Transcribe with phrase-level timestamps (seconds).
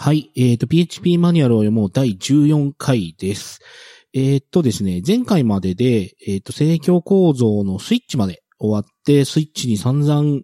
[0.00, 0.30] はい。
[0.36, 3.58] えっ、と、PHP マニュアルを読もう第14回です。
[4.14, 10.42] えっ、とですね、前回までで、えっ、と、制御構造のスイッチまで終わって、スイッチに散々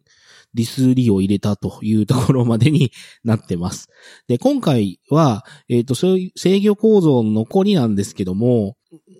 [0.54, 2.90] ディスリを入れたというところまでに
[3.22, 3.86] なってます。
[4.26, 8.76] で、今回は、えっ、と、そういう制御構造の残りなんですけども、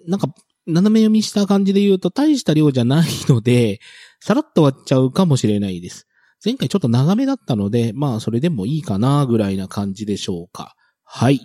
[0.09, 0.35] なんか、
[0.67, 3.79] 斜め読みした感じで言うと大した量じゃないので、
[4.19, 6.09] さらっと終わっちゃうかもしれないです。
[6.45, 10.75] 前回ちょっと長めだったので、まあそれでもいいかなぐらいな感じでしょうか。
[11.03, 11.39] はい。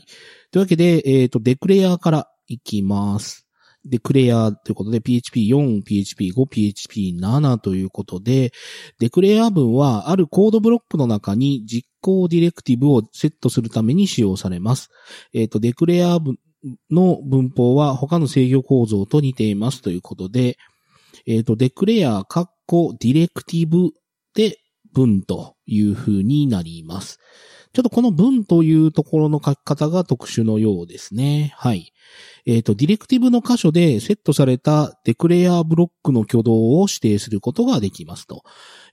[0.52, 3.46] というわけで、えっ、と、デクレアからいきます。
[3.86, 8.52] デクレアということで PHP4、PHP5、PHP7 ということで、
[9.00, 14.90] デクレア文はあるコードブロックの中に実行ディレクティブをセットするために使用されます。
[15.34, 16.38] えっ、と、デクレア文
[16.92, 20.58] の文法は他の制御構造と似ていますということで、
[21.26, 23.92] えっ、と、デクレア、カッコ、ディレクティブ
[24.34, 24.58] で
[25.00, 27.20] 文という風になります。
[27.72, 31.54] ちょっとこの文というところの書き方が特殊のようですね。
[31.56, 31.94] はい。
[32.46, 38.44] えっ、と、ディレクティブの箇所でセットされたデクレアブロックの挙動を指定することができますと。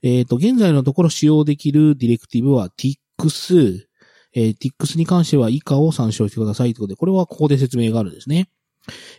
[0.02, 3.86] えっ、と、現在のところ使用できるディレクティブは tix、
[4.34, 8.50] えー、tix に関しては以下を参照してくださいということで、これはここで説明があるんですね。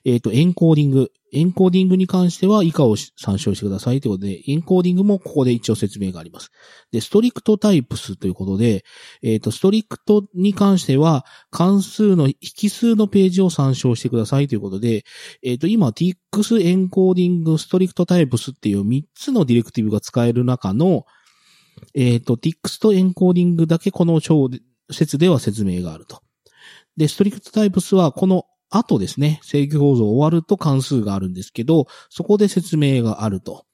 [0.06, 1.12] えっ、と、エンコーディング。
[1.34, 6.52] エンコーディングに関しては以下を参照してくださいということで、エンコーディングもここで一応説明があります。
[6.92, 8.86] で、 strict_types ということで、
[9.22, 15.04] えっ、と、 strict に関しては関数の引数のページを参照してくださいということで、
[15.44, 16.16] えっ、と、今、tix
[16.62, 21.06] エンコーディング、ストリクトタイプスっていう3つのディレクティブが使える中の、
[21.94, 24.50] えっ、と、tix とエンコーディングだけこの章
[24.92, 26.22] 説では説明があると。
[26.96, 33.66] で、 strict_types はこのあとですね、制御構造終わると関数があるんですけど、そこで説明があると。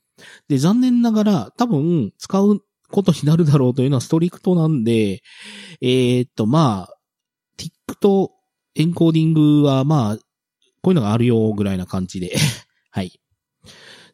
[0.48, 5.22] で、残念ながら多分使うことになるだろうというのは strict なんで、
[5.82, 6.96] えー、っと、まあ、
[7.58, 8.32] tick と
[8.76, 10.18] encoding はまあ、
[10.82, 12.36] こういうのがあるよぐらいな感じで。
[12.92, 13.20] はい。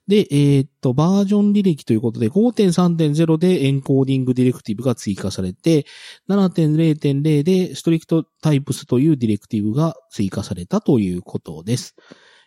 [0.09, 5.85] で、えー、っと、バージョン履歴ということで5.3.0で encoding ディレクティブが追加されて、
[6.27, 11.95] 7.0.0でストリクトタイプスというディレクティブが追加されたということです。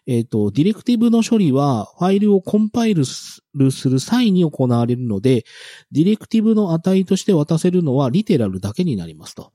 [0.08, 5.44] えっ、と、ディレクティブの処理はファイルをコンパイルする際に行われるので、
[5.92, 9.52] ディレクティブの値として渡せるのはリテラルだけになりますと。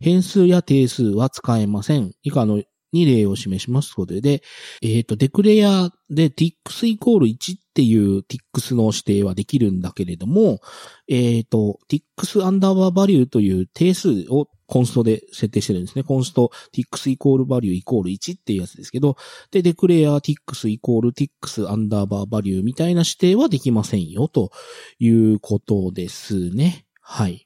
[0.00, 2.14] 変数や定数は使えません。
[2.24, 2.60] 以下の
[2.94, 4.42] に例を示しますことで、
[4.80, 10.60] えっ、と、デクレアで tix イコール1っていう tix の指定はできるんだけれども、
[11.08, 16.04] えっ、と、tix アンダーバーバリューという定数をコンストで設定してるんですね。
[16.04, 19.16] コンスト tix イコールバリューイコール1っていうやつですけど、
[19.50, 24.50] で、デクレア tix イコール tix アンダーバーバリューみたいな指定はできませんよと
[24.98, 26.86] いうことですね。
[27.00, 27.43] はい。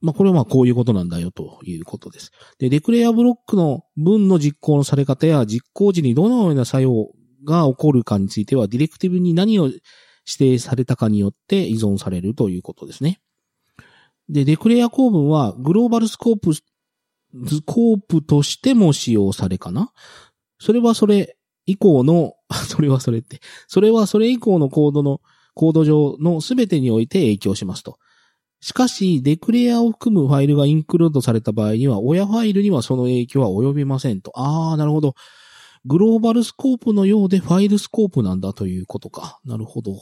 [0.00, 2.30] まあ、これはまあこういうことなんだよということです。
[2.58, 7.10] で、デクレアブロックの文の実行のされ方や実行時にどのような作用
[7.44, 9.80] が起こるかについては、ディレクティブに何を指
[10.38, 13.20] 定されたかによって依存されるということですね。
[14.28, 16.62] で、デクレア構文はグローバルスコープ、ス
[17.66, 19.92] コープとしても使用されかな
[20.58, 22.34] それはそれ以降の、
[22.68, 25.20] それはそれって、それはそれ以降のコードの、
[25.54, 27.98] コード上のすべてにおいて影響しますと。
[28.60, 34.32] しかし、デクレアを含むファイルがインクルードされた場合には、親ファイルにはその影響は及びませんと。
[34.34, 35.14] あー、なるほど。
[35.86, 39.40] グローバルスコープのようでファイルスコープなんだということか。
[39.44, 39.96] なるほど。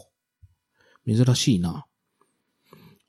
[1.07, 1.87] 珍しいな。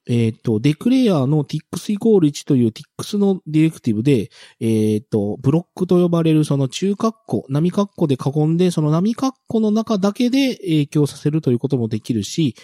[0.07, 4.29] えっ、と、デクレアの tix イコール1という tix のディレクティブで、
[4.59, 12.55] えっ、と、ブロックと呼ばれるその中括弧、波括弧で囲んで、その波括弧の中だけで影響させるということもできるし、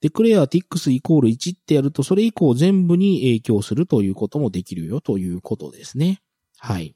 [0.00, 6.20] デクレア tix イコール1ってやると、それ以降全部に影響するということもできるよということですね。
[6.58, 6.94] はい。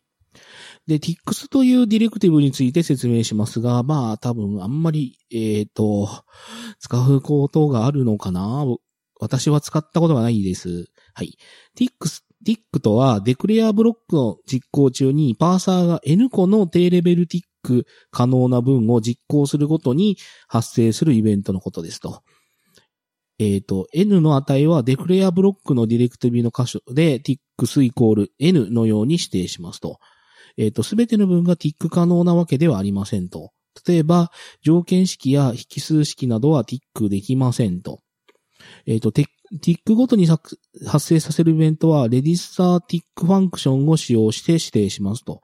[0.86, 6.08] で、tix というディレクティブについて説明しますが、まあ多分あんまり、えっ、と、
[6.78, 8.64] 使うことがあるのかな
[9.20, 10.86] 私は使ったことがないです。
[11.14, 11.36] はい。
[11.76, 20.16] tix、tick とはデクレアブロックの実行中にパーサーが n 個の低レベル tick 可能な文を実行するごとに
[20.48, 22.22] 発生するイベントのことですと。
[23.38, 29.98] えっ、と、n の値はデクレアブロックのディレクティブの箇所で tix イコール n のように指定しますと。
[30.56, 33.52] えっ、と、すべての文が tick 可能なわけではありませんと。
[33.86, 34.30] 例えば、
[34.62, 38.00] 条件式や引数式などは tick できませんと。
[38.86, 40.58] えっ、と、 tick ごとに発
[41.00, 45.40] 生させるイベントは、 register_tick_function を使用して指定しますと。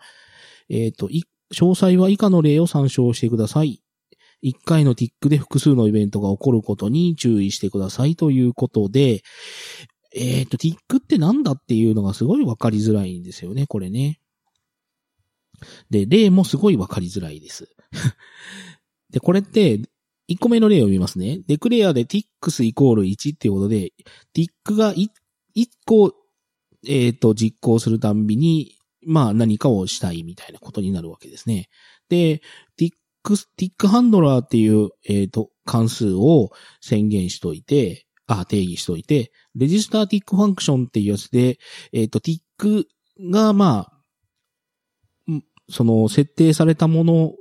[0.69, 1.09] えっ、と、
[1.55, 3.83] 詳細は以下の例を参照してください。
[4.43, 9.23] 1回の tick で複数のイベントが起こることに注意してくださいということで、
[10.15, 14.21] えっ、と、ティックってなんだっていうのがすごいわかりづらいんですよね、これね。
[15.91, 17.69] で、例もすごいわかりづらいです。
[19.11, 19.81] で、これって、
[20.29, 21.41] 1個目の例を見ますね。
[21.47, 23.93] デクレアで tix イコール1っていうことで、
[24.35, 25.09] tick が 1,
[25.87, 26.15] 個、
[26.87, 28.77] えっ、ー、と、実行するたんびに、
[29.07, 31.69] まあ何かをしたいみたいなことになるわけですね。
[32.09, 32.43] で、
[33.25, 36.51] tick、tick ハンドラーっていう、えっ、ー、と、関数を
[36.81, 41.59] 宣言しといて、あ、定義しといて、レジスターティックファンクションっていうやつで、
[41.93, 42.87] えっ、ー、と、ティック
[43.31, 43.93] が、まあ、
[45.71, 47.33] その設定されたもの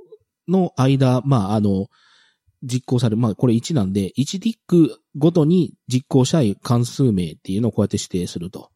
[0.48, 1.88] の間、まあ、あの、
[2.62, 3.16] 実行される。
[3.18, 8.70] まあ、これ1なんで、1ティックごとに実行したい関数名っていうのをこうやって指定すると。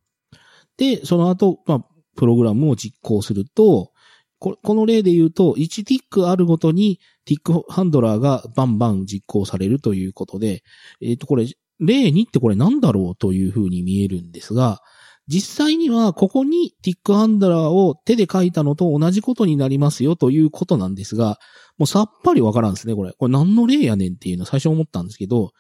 [0.77, 1.85] で、その後、まあ、
[2.17, 3.92] プログラムを実行すると、
[4.43, 10.65] この例で言うと、1ティックあるごとに、ティックハンドラーがバンバン実行されるということで、
[11.01, 11.47] えっ、ー、と、これ、
[11.79, 14.81] 例2ってこれ何だろうというふうに見えるんですが、
[15.29, 21.39] 実際にはここにティックハンドラーを手で書いたのと同じことになりますよということなんですが、
[21.79, 23.13] もうさっぱりわからんですね、これ。
[23.13, 25.53] これ何の例やねんっていうの最初思ったんですけど、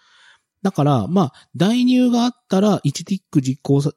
[0.62, 3.93] だから、まあ、代入があったら1ティック実行さ、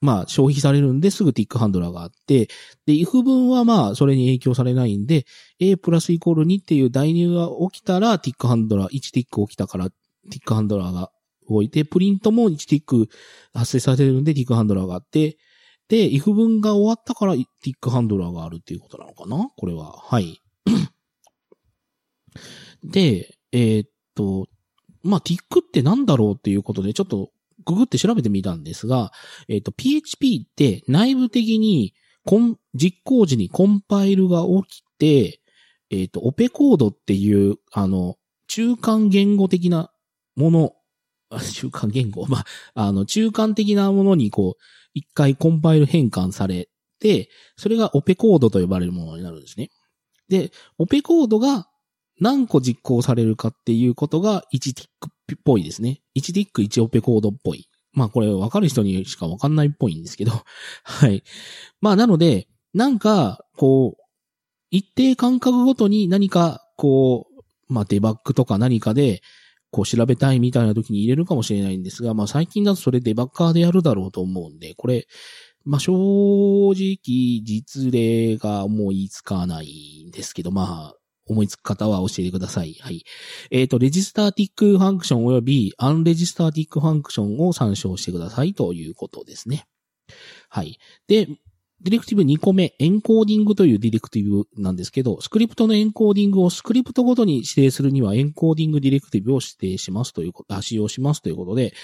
[0.00, 2.48] まあ、消費されるんですぐティックハンドラーがあって、
[2.86, 5.26] で、if 分はまあ、それに影響されないんで、
[5.58, 11.10] a プラスイコール2っていう代入が起きたら、ティックハンドラー、1ティック起きたから、ティックハンドラーが
[11.48, 13.08] 動いて、プリントも1ティック
[13.54, 15.38] 発生されてるんで、ティックハンドラーがあって、
[15.88, 19.50] で、if 分が終わったから、ティックハンドラーがあるっていうことなのかな？
[19.56, 19.92] これは。
[19.92, 20.42] はい。
[22.82, 24.48] で、えー、っと、
[25.04, 27.30] まあ、ティックってなんだろうっていうことで、ちょっと
[27.66, 29.12] ググって調べてみたんですが、
[29.48, 35.40] えっ、と、PHP って内部的にコン、実行時にコンパイルが起きて、
[35.90, 38.16] えっ、と、オペコードっていう、あの、
[38.48, 39.90] 中間言語的な
[40.36, 40.72] もの、
[41.52, 42.26] 中間言語？
[42.30, 44.62] まあ、の、中間的なものにこう、
[44.94, 46.68] 一回コンパイル変換され
[47.00, 49.70] て、それがオペコードと呼ばれるものになるんですね。
[50.28, 51.68] で、オペコードが
[52.18, 55.10] 何個実行されるかっていうことが1ティック
[55.42, 56.00] ぽいですね。
[56.16, 57.68] 1ティック1オペコードっぽい。
[57.92, 60.32] まあこれ分かる人にしか分かんないっぽいんですけど。
[60.84, 61.24] はい。
[61.80, 64.02] まあなので、なんか、こう、
[64.70, 67.26] 一定間隔ごとに何か、こ
[67.68, 69.22] う、まあデバッグとか何かで、
[69.70, 75.06] こう調べたいみたいな時に入れるかもしれないんですが、まあ最近だとそれデバッカーでやるだろうと思うんで、これ、
[75.64, 80.95] まあ正直実例が思いつかないんですけど、まあ
[81.26, 82.76] 思いつく方は教えてください。
[82.80, 83.04] はい。
[83.50, 89.66] えっ、ー、と、 register_tick_function 及び unregister_tick_function を参照してくださいということですね。
[90.48, 90.78] はい。
[91.08, 91.28] で、
[91.82, 101.74] ディレクティブ2個目、エンコーディングというディレクティブなんですけど、スクリプトのエンコーディングをスクリプトごとに指定するにはエンコーディングディレクティブを指定しますということ、使用しますということで、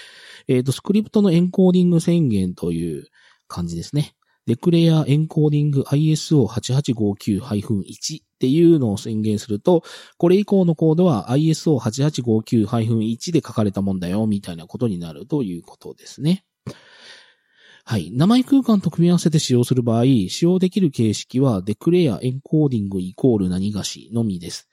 [0.47, 3.05] えっ、ー、と、スクリプトのエンコーディング宣言という
[3.47, 4.15] 感じですね。
[4.45, 9.85] declare encoding ISO8859-1 っていうのを宣言すると、
[10.17, 16.43] これ以降のコードは ISO8859-1 で書かれたもんだよ、みたいなことになるということですね。
[17.85, 18.11] はい。
[18.11, 24.67] 名前空間と組み合わせて使用する場合、使用できる形式は、 declare encoding イコール何がしのみです。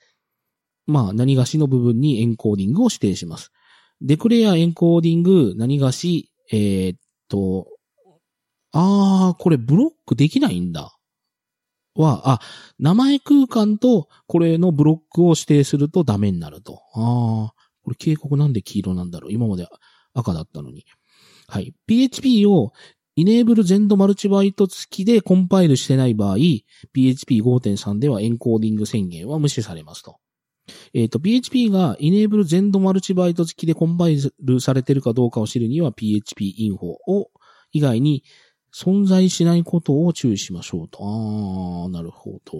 [0.85, 3.53] まあ、何がしの部分にエンコーディングを指定します。
[4.01, 7.67] declare encoding 何がし、えー、っと、
[8.73, 10.97] あー、これブロックできないんだ。
[11.95, 12.39] は、あ、
[12.79, 16.81] 名前空間とこれのブロックを指定するとダメになると。
[16.95, 19.67] あー、これ警告なんで黄色なんだろう今まで
[20.13, 20.85] 赤だったのに。
[21.47, 21.73] はい。
[21.87, 22.71] PHP を
[23.17, 26.37] Enable 全土マルチバイト付きでコンパイルしてない場合、
[26.95, 30.17] PHP5.3 ではエンコーディング宣言は無視されますと。
[30.93, 37.31] えっ、ー、と、PHP が Enable 全土マルチバイト付きでコンパイルされてるかどうかを知るには PHP インフォを
[37.73, 38.23] 以外に
[38.73, 40.99] 存在しないことを注意しましょうと。
[41.03, 42.57] ああ、なるほど。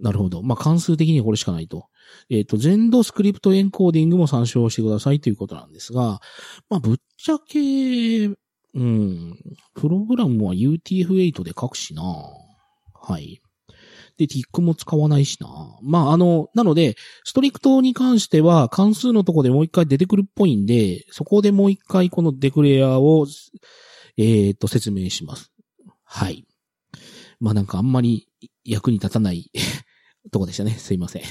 [0.00, 0.42] なるほど。
[0.42, 1.88] まあ、関数的にこれしかないと。
[2.30, 6.20] えっ、ー、と、全度スクリプトエンコーディングも参照してくださいということなんですが、
[6.68, 8.34] まあ、ぶっちゃけ、う
[8.78, 9.38] ん、
[9.74, 12.02] プログラムは UTF-8 で書くしな。
[12.02, 13.40] はい。
[14.18, 15.48] で、ティックも使わないしな。
[15.82, 23.26] まあ、あの、なので、ストリクトに関しては関数のとこでもう一回出てくるっぽいんで、そこでもう一回このデクレアを、
[24.16, 25.52] えっ、ー、と、説明します。
[26.04, 26.46] はい。
[27.40, 28.28] まあなんかあんまり
[28.64, 29.50] 役に立たない
[30.32, 30.72] とこでしたね。
[30.72, 31.22] すいません。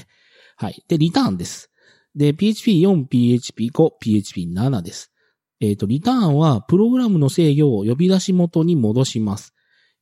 [0.58, 0.84] はい。
[0.88, 1.72] で、リターンです。
[2.16, 5.12] で、PHP4、PHP5、PHP7 です。
[5.60, 9.55] えっ、ー、と、リターンはプログラムの制御を呼び出し元に戻します。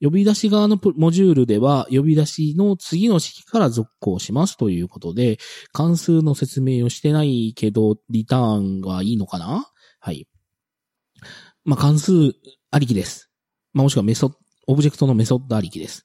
[0.03, 5.37] 呼び出し側のモジュールでは、呼び出しの次の式から続行しますということで、
[5.71, 9.65] 関数の説明をしてないけど、リターンがいいのかな？
[10.01, 10.27] はい。
[11.63, 12.33] まあ、関数
[12.69, 13.29] ありきです。
[13.71, 14.33] まあ、もしくはメソッ、
[14.67, 16.03] オブジェクトのメソッドありきです。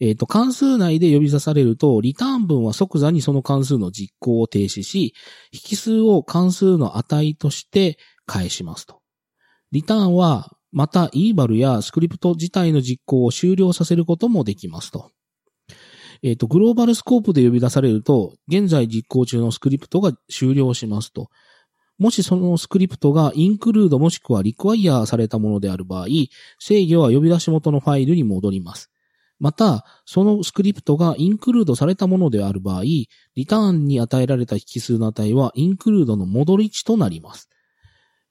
[0.00, 5.14] えっ、ー、と、関数内で呼び出されると、リターン文は即座にその関数の実行を停止し、
[5.52, 9.00] 引数を関数の値として返しますと。
[9.70, 15.10] リターンは、また eval やスクリプト自体の実行を終了させることもできますと。
[16.22, 21.28] えっ、ー、と、グローバルスコープで呼び出されると、現在実行中のスクリプトが終了しますと。
[21.98, 26.06] もしそのスクリプトがインクルードもしくはリクワイアされたものである場合、
[26.58, 28.90] 制御は呼び出し元のファイルに戻ります。
[29.38, 33.08] また、そのスクリプトがインクルードされたものである場合、リ
[33.46, 37.48] ターンに与えられた引数の値はインクルードの戻り値となります。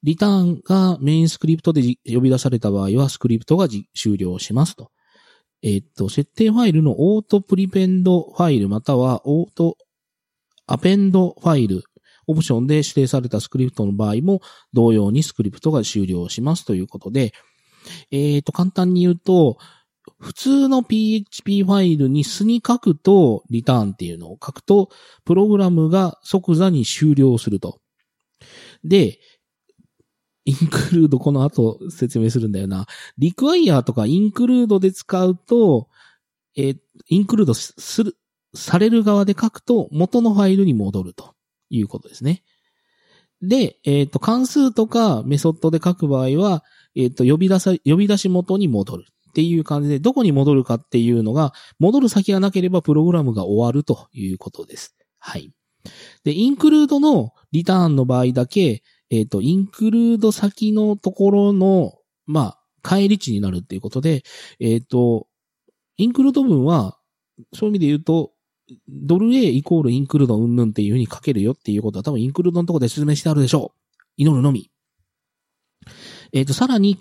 [0.06, 4.92] リターンがメインスクリプトで呼び出された場合は、スクリプトが終了しますと。
[5.64, 9.78] えっと、設定ファイルのオートプリペンドファイルまたはオート
[10.68, 11.84] アペンドファイル
[12.28, 14.42] オプションで指定されたスクリプトの場合も
[14.74, 17.34] 同様にスクリプトが終了しますということで、
[18.12, 19.58] えっ、と、簡単に言うと、
[20.20, 24.90] 普通の PHP ファイルに素に書くと、リターンっていうのを書くと、
[25.24, 27.80] プログラムが即座に終了すると。
[28.84, 29.20] で、
[30.46, 32.86] インクルードこの後説明するんだよな。
[33.18, 35.90] リクワイヤーとかインクルードで使うと、
[36.56, 38.16] えー、インクルードする、
[38.54, 41.34] される側で書くと元のファイルに戻ると
[41.70, 42.44] いうことですね。
[43.42, 46.64] で、えっ、ー、と、関数とかメソッドで書く場合は、
[46.96, 49.06] えっ、ー、と、呼び出さ、呼び出し元に戻る。
[49.30, 54.96] っていう感じで、どこに戻るかっていうのが、戻る先がなければプログラムが終わるということです。
[55.20, 55.52] はい。
[56.24, 61.94] で、インクルードのリターンの場合だけ、えっ、ー、と、インクルード先のところの、
[62.26, 64.24] まあ、帰り値になるっていうことで、
[64.60, 65.28] えっ、ー、と、
[65.98, 66.98] インクルード文は、
[67.54, 68.32] そういう意味で言うと、
[68.88, 74.04] ドル A イコールインクルードうんぬんっていう風に書けるよっていうことは多分インクルードのところで説明してあるでしょう。
[74.18, 74.72] 祈るのみ。
[76.34, 77.00] えっ、ー、と、さらに、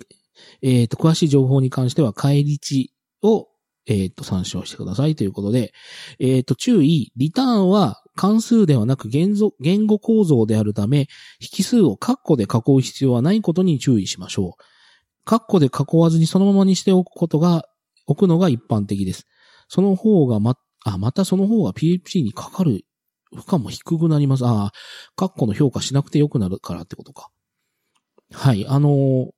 [0.62, 2.92] えっ、と、詳しい情報に関しては、帰り値
[3.22, 3.48] を、
[3.86, 5.72] えっ、と、参照してくださいということで、
[6.18, 9.34] えっ、と、注意、リターンは関数ではなく言
[9.86, 11.08] 語構造であるため、
[11.40, 14.62] 引数をカッコで囲う必要はないことに注意しましょう。
[15.24, 17.66] カッコで囲わずにそのままにしておくことが、
[18.06, 19.26] 置くのが一般的です。
[19.68, 22.84] その方がま、あ、またその方が PHP にかかる
[23.34, 24.44] 負荷も低くなります。
[24.44, 24.72] ああ、
[25.16, 27.30] カッコの評価しなくてよくなるからってことか。
[28.32, 29.30] はい、あのー、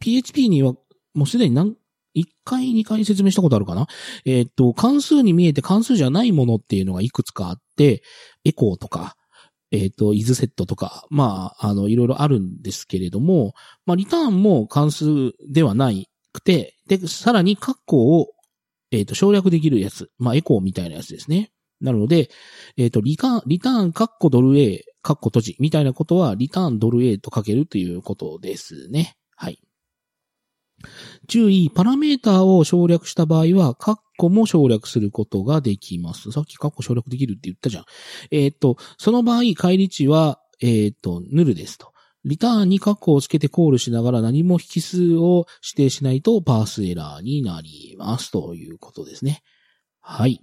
[0.00, 0.74] PHP には
[1.14, 1.76] もうすでに何、
[2.14, 3.86] 一回、二回説明したことあるかな？
[4.24, 8.02] えー、っと、関数に見えて関数じゃないものっていうのがいくつかあって、
[8.44, 9.16] エコーとか、
[9.70, 13.54] えっ、と、イズセットとか、まあ、あの、いろいろあるんですけれども、
[13.86, 18.28] まあ、リターンも関数ではないくて、で、さらに、カッコを、
[18.92, 20.10] えっ、と、省略できるやつ。
[20.18, 21.50] まあ、エコーみたいなやつですね。
[21.80, 22.30] なので、
[22.76, 29.16] えっ、と、リカリターン、カッコドル A、カッコ閉じ、みたいなことは、リターンドル A と書けるということですね。
[29.34, 29.58] はい。
[31.28, 36.32] 注意、パラメータを省略した場合は、カッコも省略することができます。
[36.32, 37.84] さっきカッコ省略できるって言ったじゃん。
[38.30, 41.92] えっ、と、その場合、返り値は、えっ、と、ヌルですと。
[42.24, 49.42] リターンにカッコをつけてコールしながら何も引数を指定しないとパースエラーになりますということですね。
[50.00, 50.40] はい。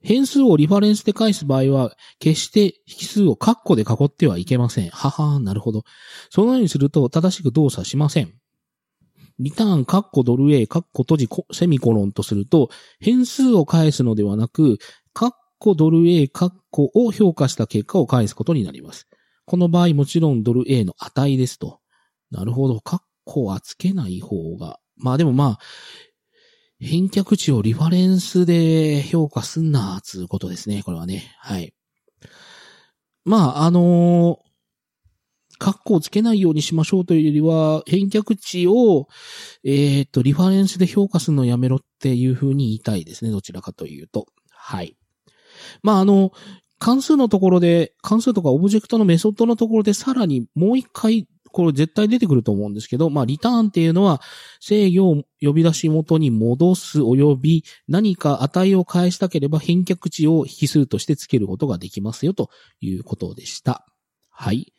[0.00, 4.90] 変数をリファレンスで返す場合は、決して引数をカッコで囲ってはいけません。
[4.90, 5.82] ははなるほど。
[6.30, 8.37] そのようにすると正しく動作しません。
[9.38, 14.78] リターン、カッコドル A、カッコ閉じ、セミコロンとすると、変数を返すのではなく、
[15.12, 19.08] カッコドル A、カッコを評価した結果を返すことになります。
[19.44, 21.80] この場合もちろんドル A の値ですと。
[22.30, 22.80] なるほど。
[22.80, 24.78] カッコはつけない方が。
[24.96, 25.58] まあでもまあ、
[26.80, 30.82] 返却値をリファレンスで評価すんな、つうことですね。
[30.82, 31.34] これはね。
[31.38, 31.74] はい。
[33.24, 34.38] まあ、あの
[35.58, 39.08] カッコをつけないようにしましょうというよりは、返却値を、
[39.64, 43.30] えっ、ー、と、リファレンスで評価するのをやめろっていう風に言いたいですね。
[43.30, 44.26] どちらかというと。
[44.50, 44.96] はい。
[45.82, 46.32] まあ、あの、
[46.78, 54.20] 関数のところで、関数とかオブジェクトのメソッドのところでさらにもう一回、これ絶対出てくると思うんですけど、まあ、リターンっていうのは
[54.60, 62.50] 制御を呼び出し元に戻す及び何か値を返したければ返却値を引数としてつけることができますよと
[62.80, 63.86] いうことでした。
[64.30, 64.72] はい。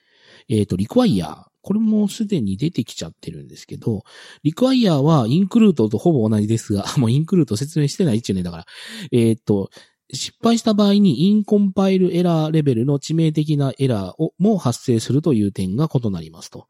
[0.47, 1.43] えっ、ー、と、リクワイヤー。
[1.61, 4.03] これもすでに出てきちゃってるんですけど、
[4.43, 8.43] リクワイヤーはインクルートとほぼ同じですが、 もうインクルート説明してないっちゅうね。
[8.43, 8.65] だから、
[9.11, 9.69] えっ、ー、と、
[10.11, 16.67] 失敗した場合にインコンパイルエラーレベルの致命的なエラーをも発生するという点が異なりますと。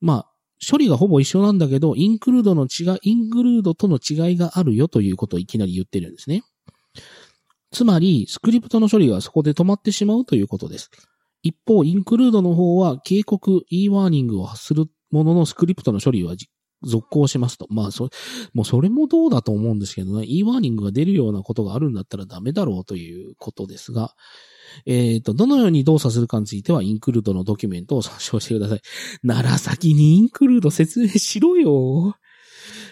[0.00, 0.32] まあ、
[0.64, 6.44] 処理がほぼ一緒なんだけど、インクルードの違い、インクルードとの違いがあるよということをいきなり言ってるんですね。
[7.72, 10.90] つまり、スクリプトの処理がそこで止まってしまうということです。
[11.42, 16.34] 一方、インクルードの方は警告、e ワーニングを発するもののスクリプトの処理は
[16.84, 17.66] 続行しますと。
[17.70, 18.10] まあ、そ、
[18.54, 24.14] もうそれもどうだと思うんですけどね、e ワーニングが出るようなことがあるんだったらダメだろうということですが、
[24.86, 28.80] えっ、ー、と、どのように動作するかについては、インクルードのドキュメントを参照してください。
[29.22, 32.16] なら先にインクルード説明しろよ。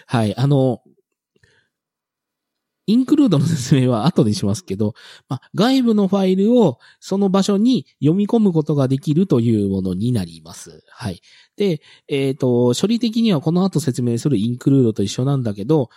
[0.05, 0.81] はい、あの、
[2.87, 4.93] インクルードの説明は後にしますけど、
[5.29, 10.83] まあ、外部のファイルをその場所に読み込むことができるというものになります。
[10.89, 11.21] はい。
[11.57, 15.89] で、えっ、ー、と、処理的にはこの後説明するインクルードと一緒なんだけど、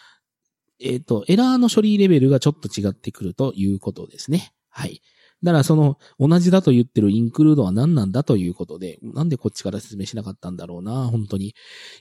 [0.80, 4.52] えっ、ー、と、エラーの処理レベルがちょっと違ってくるということですね。
[4.68, 5.00] はい。
[5.42, 11.54] だからその同じだと言ってるインクルードは何なんだということで、なんでこっちから説明しなかったんだろうな、本当に。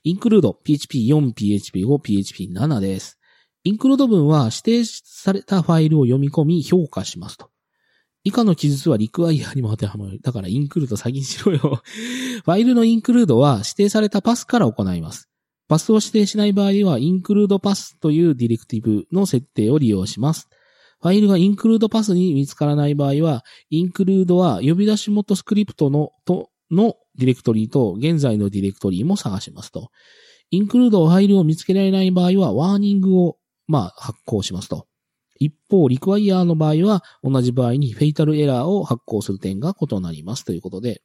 [0.04, 3.20] インクルード PHP4、PHP5、PHP7 です。
[3.66, 7.50] include 文は指定されたファイルを読み込み評価しますと。
[8.26, 10.20] 以下の記述は require にも当てはまる。
[10.22, 11.60] だからインクルード先にしろよ。
[12.44, 15.30] ファイルのインクルードは指定されたパスから行います。
[15.68, 20.50] パスを指定しない場合は、 include_path というディレクティブの設定を利用します。
[21.02, 29.90] ファイルがインクルードパスに見つからない場合は、 include は呼び出し元スクリプトの、と、のディレクトリーと現在のディレクトリーも探しますと。
[30.52, 34.88] インクルードファイルを見つけられない場合は、ワーニングをまあ、発行しますと。
[35.40, 41.02] 一方、リクワイヤーの場合は、同じ場合にフェイタルエラーを発行する点が異なりますということで、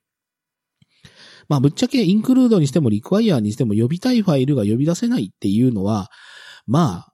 [1.49, 6.11] まあ、ぶっちゃけインクルードにしてもリクワイヤーにしても呼びたいファイルが呼び出せないっていうのは、
[6.67, 7.13] まあ、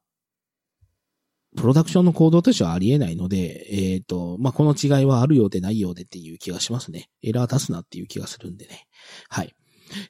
[1.56, 7.08] プロダクションの行動としてはありえないので、えっ、ー、と、まあ、この違いはあるようでないようでっていう気がしますね。
[7.22, 8.86] エラー出すなっていう気がするんでね。
[9.28, 9.54] はい。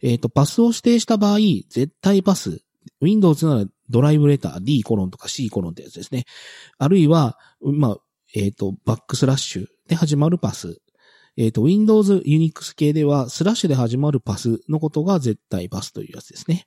[0.03, 1.39] えっ、ー、と、パスを指定した場合、
[1.69, 2.63] 絶対パス、
[3.03, 6.25] Windows ならドライブレター D コロンとか C コロンってやつですね。
[6.79, 7.97] あるいは、まあ、
[8.35, 10.81] えっ、ー、と、バックスラッシュで始まるパス。
[11.37, 16.67] えっ、ー、と、Windows Unix 系では、スラッシュで始まるパスのことが絶対パスというやつですね。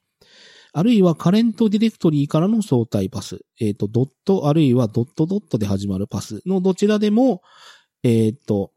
[0.73, 3.39] あるいは、カレントディレクトリーからの相対パス。
[3.59, 7.41] えっ、ー、と、ドット、あるいはドットドットで始まるパスのどちらでも、
[8.03, 8.71] えっ、と、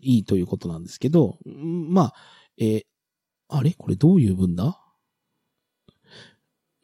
[0.00, 2.14] いいということなんですけど、まあ、
[2.58, 2.84] え、
[3.48, 3.72] あれ？
[3.72, 4.80] これどういう文だ？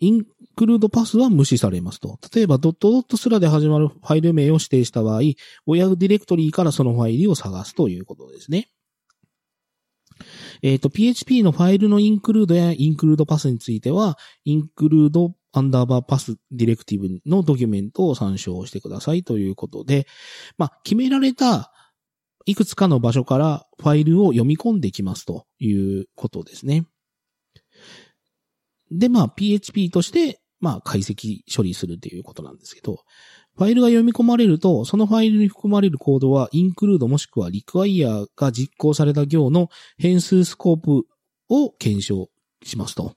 [0.02, 0.24] イン
[0.56, 2.18] クルードパスは無視されますと。
[2.34, 5.20] 例えば、ドットドットスラで始まるファイル名を指定した場合、
[5.64, 8.68] 親ディレクトリーからそのファイルを探すということですね。
[10.60, 20.08] えっ、ー、と、PHP のファイルのインクルードやインクルードパスについては、インクルードアンダーバーパスディレクティブのドキュメントを参照してくださいということで、
[20.58, 21.70] まあ、決められた
[22.44, 26.86] いくつかの場所からファイルを読み込んできますということですね。
[28.98, 33.00] で、まあ、PHP として、まあ、解析処理するということなんですけど、
[33.56, 41.04] ファイルが読み込まれると、そのファイルに含まれるコードは、インクルードもしくはリクワイヤーが実行された行の変数スコープ
[41.48, 42.28] を検証
[42.62, 43.14] しますと。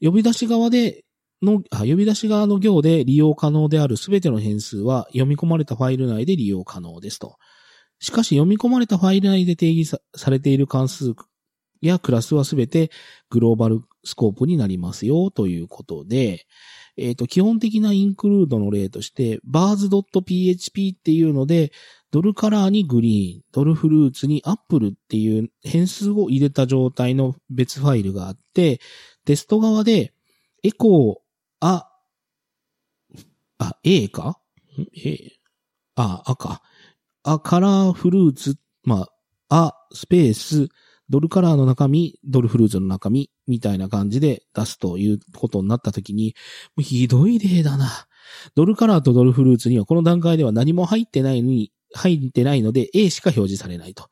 [0.00, 1.04] 呼び出し側で
[1.42, 7.36] の、呼び出し側の行で利用可能であるすべての変数は読み込まれたファイル内で利用可能ですと。
[7.98, 11.14] しかし読み込まれたファイル内で定義されている関数
[11.80, 12.90] やクラスはすべて
[13.30, 16.46] グローバルスコープになりますよということで、
[16.96, 21.72] えっ、ー、と、基本的なインクルードの例として、bars.php っていうので、
[22.10, 28.80] ドルカラーにグリーン、ドルフルーツにアップルっていう変数を入れた状態の別ファイルがあって、
[29.26, 30.14] テスト側で、
[30.62, 31.14] エコー、
[31.60, 31.90] あ、
[33.58, 34.40] あ、A か
[35.04, 35.32] ?A、
[35.96, 36.62] あ、あか。
[37.22, 39.08] あ、カラーフルーツ、ま
[39.48, 40.68] あ、あ、スペース、
[41.08, 46.34] ドルカラーの中身、ドルフルーツの中身、みたいな感じで出すということになったときに、
[46.78, 48.06] ひどい例だな。
[48.54, 54.08] ドルカラーとドルフルーツにはこの段階では何も入ってないのに、入ってないので A しか表示されないと。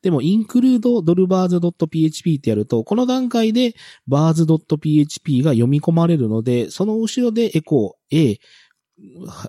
[0.00, 3.74] でも、インクルードドルバーズ .php ってやると、この段階で
[4.06, 8.38] バーズ .php が読み込まれるので、その後ろでエコー A、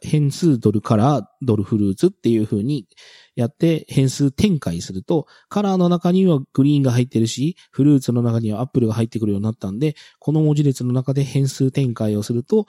[0.03, 2.87] 変数ドルカラー、ドルフルーツっていう風に
[3.35, 12.67] やって変数展開すると、カラーの中にはグリーンが入ってるし、フルーツの中にはアップルが入ってくるようになったんで、この文字列の中で変数展開をすると、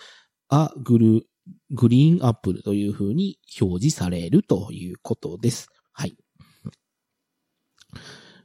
[0.49, 1.27] あ、グル、
[1.71, 5.69] グリーンアップルという風に表示されるということです。
[5.93, 6.16] はい。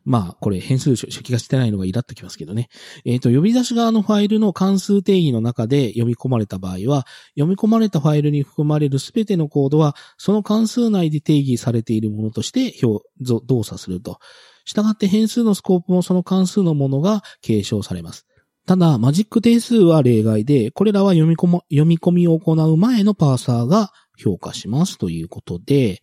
[0.05, 2.69] まあ、これ変数初期化してないのがイラっときますけどね。
[3.05, 14.19] えっ、ー、と、呼び出し側のファイルの関数定義の中で読み込まれた場合は、読み込まれたファイルに含まれるすべてのコードは、その関数内で定義されているものとして表、動作すると。
[14.63, 18.27] したがって変数のスコープもその関数のものが継承されます。
[18.67, 26.01] ただ、マジック定数は例外で、これらは読み込み、読み込みを行う前のパーサーが評価しますということで、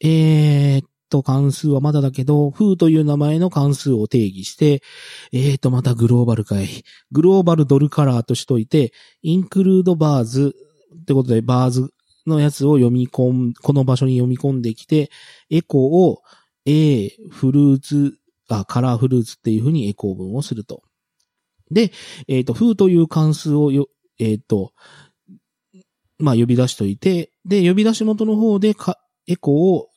[0.00, 4.82] えー、っト関数はまだだけど、フーという名前の関数を定義して、
[5.32, 6.68] えーと、またグローバルかい。
[7.12, 8.92] グローバルドルカラーとしといて、
[9.22, 10.54] インクルードバーズ
[11.00, 11.90] ってことで、バーズ
[12.26, 15.10] のやつを読み込ん、この場所に読み込んできて、
[15.50, 16.22] エコーを
[16.64, 20.82] A、フルーツ、あ、カラーフルーツっていうふうにエコー文をすると。
[21.70, 21.92] で、
[22.28, 23.88] えっ、ー、と、フーという関数をよ、
[24.18, 24.72] えっ、ー、と、
[26.18, 29.88] まあ、呼び出しといて、で、呼び出し元の方でか、エコーを、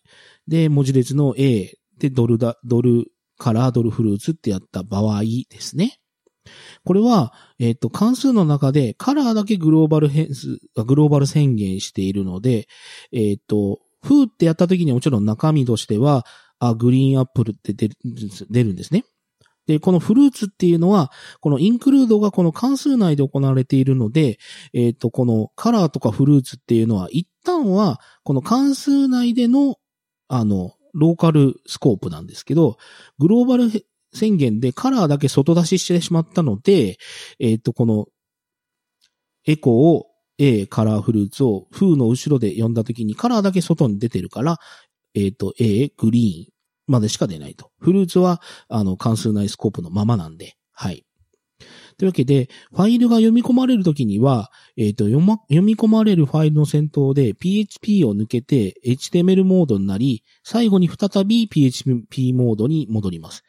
[0.49, 3.05] で、文字列の A でドルだ、ドル
[3.37, 5.99] カラードルフルーツってやった場合ですね。
[6.83, 12.67] これは、えっ、と、関数の中でカラーだけグローバル変数、グローバル宣言しているので、
[13.11, 16.25] えっ、と、フーってやった時にもちろん中身としては、
[16.57, 17.95] あ、グリーンアップルって出る
[18.49, 19.03] 出るんですね。
[19.67, 24.39] で、このフルーツっていうのは、このインクルードがこの関数内で行われているので、
[24.73, 29.75] えっ、と、このカラーとかフルーツっていうのは、一旦は、この関数内での、
[30.29, 32.77] あの、ローカルスコープなんですけど、
[33.19, 33.69] グローバル
[34.13, 36.97] 宣言でカラーだけ外出ししてしまったので、
[37.39, 38.07] えっ、ー、と、この、
[39.45, 40.05] エコを
[40.37, 44.57] A カラーフルーツをフーの後ろで読んだ時にカラーだけ外に出てるから、
[45.15, 46.53] えっ、ー、と、A グリーン
[46.87, 47.71] までしか出ないと。
[47.79, 51.05] フルーツは、あの、関数内スコープのままなんで、はい。
[51.99, 63.43] というわけで、ファイルが読み込まれるときには、えっ、ー、と読、ま、読み込まれるファイルの先頭で PHP を抜けて HTML モードになり、最後に再び PHP モードに戻ります。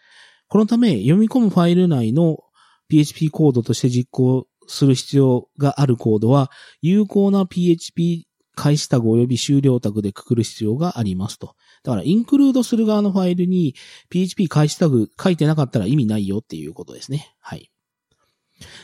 [0.48, 2.40] このため、読み込むファイル内の
[2.88, 6.50] PHP コードとして実行する必要があるコードは、
[6.82, 11.54] 有効な PHP 開始タグ及び終了タグでくくる必要がありますと。
[11.84, 13.76] だから、インクルードする側のファイルに
[14.08, 17.32] PHP 開始タグ書いてなかったら意味ないよっていうことですね。
[17.38, 17.69] はい。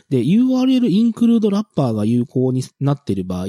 [0.08, 3.46] で、URL インクルードラッパーが有効になっている場合、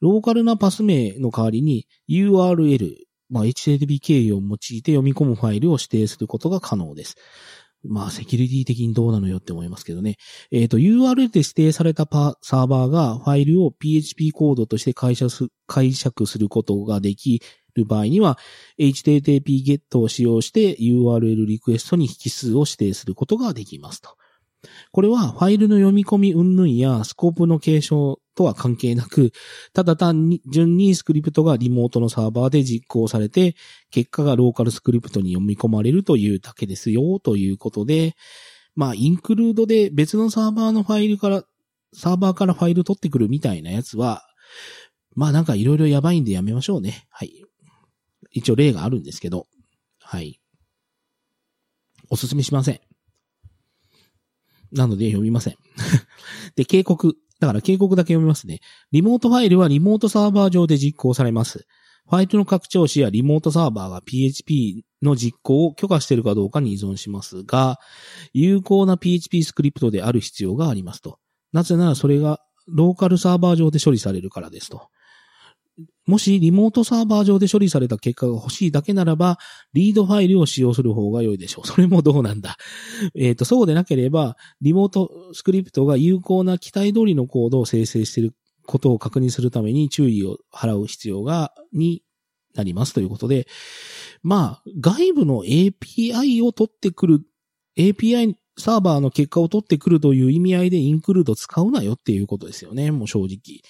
[0.00, 2.94] ローカルなパス名の代わりに URL、
[3.30, 7.16] まあ、HTTP 経由を用いて読み込むファイルを指定することが可能です。
[7.86, 10.16] まあ、セキュリティ的にどうなのよって思いますけどね。
[10.50, 17.42] えっ、ー、と、URL で指定されたパサーバーがファイルを PHP コードとして解釈することができ
[17.74, 18.38] る場合には、
[18.78, 24.16] HTTP GET を使用して URL リクエストに引数を指定することができますと。
[24.92, 29.32] これはファイルの読み込み云々やスコープの継承とは関係なく、
[29.72, 33.56] ただ単に順にスクリプトがリモートのサーバーで実行されて、
[33.90, 38.14] 結果がローカルスクリプトに読み込まれるというだけですよ、ということで、
[38.76, 41.44] まあ、インクルードで別のサーバーのファイルから、
[41.92, 44.22] サーバーからファイル取ってくるみたいなやつは、
[45.14, 47.06] まあなんかいろいろやばいんでやめましょうね。
[47.08, 47.44] はい。
[48.32, 49.46] 一応例があるんですけど、
[50.00, 50.40] はい。
[52.10, 52.80] おすすめしません。
[54.74, 55.56] なので読みません。
[56.56, 57.16] で、警告。
[57.40, 58.60] だから警告だけ読みますね。
[58.92, 61.66] リモートファイルはリモートサーバー上で実行されます。
[62.08, 67.78] ファイルの拡張子やリモートサーバーが PHP の実行を許可しているかどうかに依存しますが、
[68.32, 71.18] 有効な PHP スクリプトである必要がありますと。
[71.52, 74.88] なぜならそれがローカルサーバー上で処理されるからですと。
[76.06, 79.38] もしリモートサーバー上で処理された結果が欲しいだけならば、
[79.72, 81.66] リードファイルを使用する方が良いでしょう。
[81.68, 82.56] それもどうなんだ？
[83.16, 88.34] えっ、ー、と、そうでなければ、リモートスクリプトが有効な期待通りのコードを生成している
[88.66, 92.02] ことを確認するために注意を払う必要が、に
[92.54, 93.48] なりますということで、
[94.22, 97.26] まあ、外部の API を取ってくる、
[97.76, 102.92] API サーバーの結果を取ってくるという意味合いで include 使うなよっていうことですよね。
[102.92, 103.62] もう正直。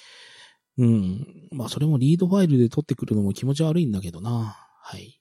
[0.79, 1.49] うん。
[1.53, 4.57] まあ、それも readfile で取ってくるのも気持ち悪いんだけどな。
[4.81, 5.21] はい。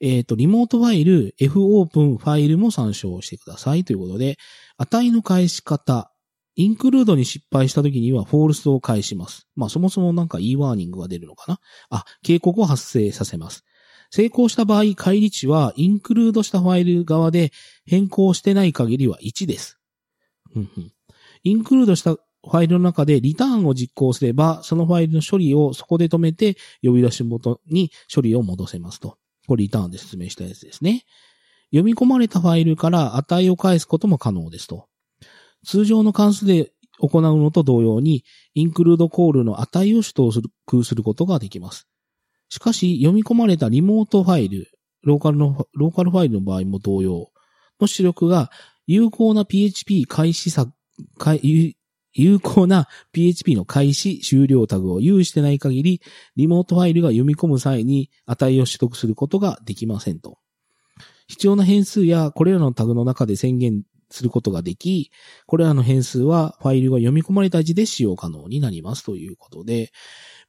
[0.00, 4.36] えっ、ー、と、リモートファイル、fopen ファイルも参照してくださいということで、
[4.76, 6.12] 値の返し方、
[6.56, 9.46] インクルードに失敗した時には false を返します。
[9.56, 11.60] まあそもそもなんか e ワーニングが出るのかな
[11.90, 13.64] あ、警告を発生させます。
[14.10, 17.52] 成功した場合、返り値はインクルードしたファイル側で
[17.84, 19.78] 変更してない限りは1です。
[21.44, 22.16] インクルードした
[22.48, 29.18] ファイルの中でリターンを実行すれば、そのファイルの処理をそこで止めて、呼び出し元に処理を戻せますと。
[29.46, 31.04] これリターンで説明したやつですね。
[31.70, 34.86] 読み込まれたファイルから値を返すことも可能ですと。
[35.64, 41.88] 通常の関数で行うのと同様に、インクルードコールの値を取得する、空することができます。
[42.48, 44.70] しかし、読み込まれたリモートファイル、
[45.02, 47.30] ローカルの、ローカルファイルの場合も同様
[47.80, 48.50] の出力が
[48.86, 50.72] 有効な PHP 開始作、
[52.16, 56.02] 有効な PHP の開始終了タグを有してない限り、
[56.34, 60.38] リモートファイルが読み込む際に値を取得することができませんと。
[61.28, 65.10] 必要な変数やこれらのタグの中で宣言することができ、
[65.46, 69.90] これらの変数はファイルが読み込まれた時で使用可能になりますということで、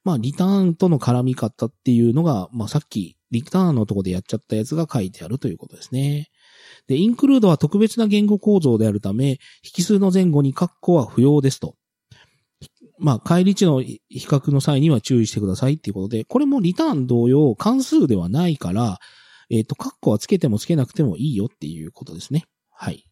[0.04, 6.30] まあ、リターンとの絡み方っていうのが、まあ、さっきリターンのとこでやっちゃったやつが書いてあるということですね。
[6.88, 9.40] で、インクルードは特別な言語構造であるため、
[9.78, 11.76] 引数の前後に括弧は不要ですと。
[13.00, 19.00] まあ、帰り値の比較の際には注意してくださいっていうことで、これもリターン同様、関数ではないから、
[19.50, 22.46] えっ、ー、と、括弧はつけてもつけなくてもいいよっていうことですね。
[22.72, 23.06] はい。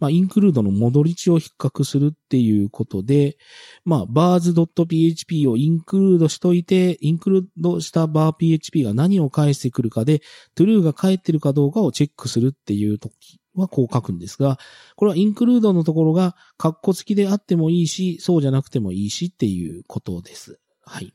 [0.00, 3.36] まあ、インクルードの戻り値を比較するっていうことで、
[3.84, 10.22] まあ、bars.php をインクルードしといて、インクルードした bar.php が何を返してくるかで、
[10.56, 14.58] true が返ってるかどうかをチェックするっていう時はこう書くんですが、
[14.96, 20.58] これはインクルードのところが、カッコ付きであってもいいし、そうじゃなくてもいいしっていうことです。
[20.84, 21.12] はい。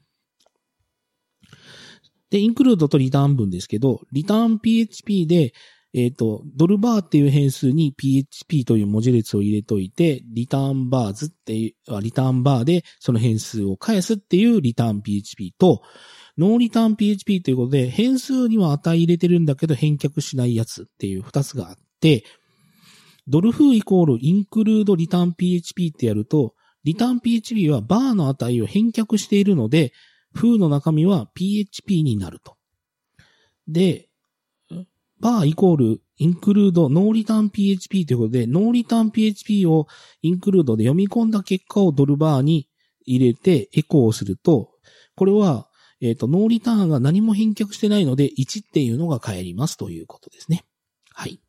[2.30, 5.54] で、インクルードとリターン文ですけど、リターン PHP で、
[5.98, 15.84] えっ、ー、と、ドルバーっていう変数に PHP という文字列を入れといて、リターンバーズっていう、リターンバーでその変数を返すっていうリターン PHP と、
[16.38, 22.26] ノーリターン PHP ということで、変数には値入れてるんだけど返却しないやつっていう二つがあって、
[23.30, 29.94] ドルフイコールインクルードリターン PHP ってやると、リターン PHP はバーの値を返却しているので、
[30.34, 32.58] フーの中身は PHP になると。
[33.70, 34.10] で、
[35.20, 39.88] バーイコールインクルードノーリターン PHP ということで、ノーリターン PHP を
[40.22, 42.70] インクルードで読み込んだ結果をドルバーに
[43.06, 44.72] 入れてエコーをすると、
[45.16, 45.68] これは、
[46.02, 50.66] えっ、ー、と、ノーリターンが何も返却してないので、1っていうのが返りますということですね。
[51.14, 51.40] はい。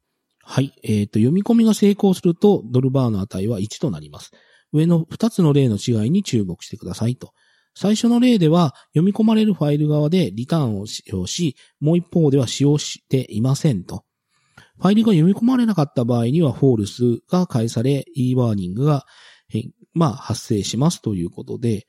[0.43, 0.73] はい。
[0.85, 4.31] えっ、ー、と、読み込みが成功すると、ドルバーの値は1となります。
[4.73, 7.33] 上の2つの例の違いに注目してくださいと。
[7.77, 14.05] 最初の例では読み込まれるファイル側でリターンを使用し、もう一方では使用していませんと。
[14.79, 19.05] ファイルが読み込まれなかった場合にはフォールスが返され、e ワーニングが、
[19.93, 21.87] まあ、発生しますということで、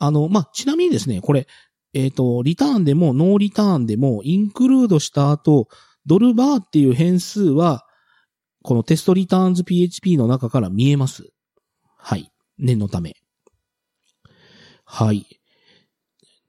[0.00, 1.46] あの、まあ、ちなみにですね、これ、
[1.94, 5.68] えっ、ー、と、リターンでもノーリターンでもインクルードした後、
[6.04, 7.84] ドルバーっていう変数は、
[8.64, 11.30] このテストリターンズ PHP の中から見えます。
[11.96, 12.32] はい。
[12.58, 13.14] 念のため。
[14.90, 15.26] はい。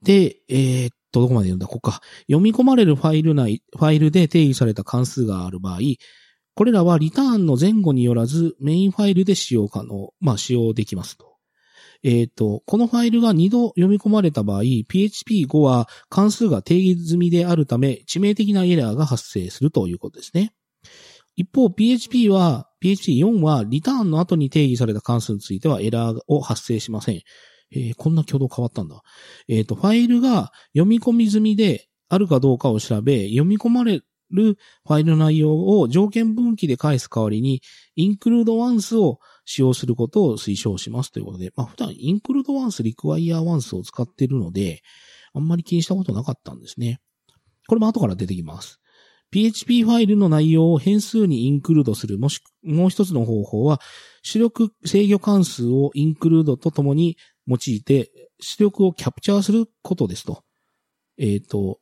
[0.02, 1.66] で、えー、っと、どこまで読んだ？
[1.66, 2.00] ここか。
[2.22, 5.78] 読み込まれるファイル内、ファイルで定義された関数がある場合、
[6.54, 11.36] これらはリターンの前後によらずメインファイルで使用可能、まあ使用できますと。
[12.02, 20.54] えっ、と、このファイルが2度読み込まれた場合、PHP5 は関数が定義済みであるため、致命的なエラーが発生するということですね。
[21.36, 27.20] 一方、PHP は、PHP4 はリターンの後に定義された関数についてはエラーを発生しません。
[27.72, 29.02] えー、こんな挙動変わったんだ。
[29.48, 37.62] えっ、ー、と、ファイルが読み込み済みであるかどうかを調べ、読み込まれるファイルの内容を条件分岐で返す代わりに、
[37.96, 44.82] インクルードワンスを使用することを推奨しますということで、まあ普段インクルードワンス、リクワイヤーワンスを使っているので、
[45.32, 47.00] あんまり気にしたことなかったんですね。
[47.68, 48.80] これも後から出てきます。
[49.30, 53.80] PHP ファイルの内容を変数にインクルードする、もし、もう一つの方法は、
[54.22, 57.16] 出力制御関数をインクルードとともに
[57.50, 58.10] 用いて、
[58.40, 60.42] 出力をキャプチャーすることですと。
[61.18, 61.80] えっ、ー、と、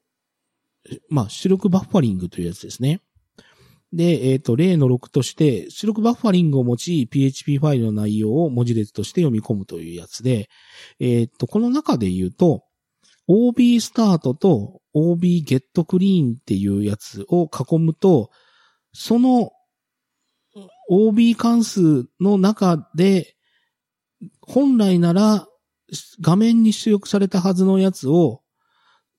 [1.09, 3.00] まあ、出力バッファリングというやつですね。
[3.92, 10.48] で、えっ、ー、と、例の6として、出力バッファリングを用い、PHP ファイルの内容を文字列として読み込むというやつで、
[11.00, 12.64] えっ、ー、と、この中で言うと、
[13.28, 18.31] OB スタートと OB ゲットクリーンっていうやつを囲むと、
[18.94, 19.52] その
[20.88, 23.37] OB 関数の中で、
[24.40, 25.46] 本来なら
[26.20, 28.42] 画面に出力されたはずのやつを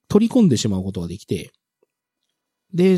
[0.08, 1.52] 取り込んでしまうことができて、
[2.74, 2.98] で、